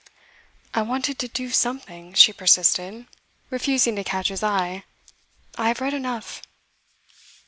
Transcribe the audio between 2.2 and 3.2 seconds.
persisted,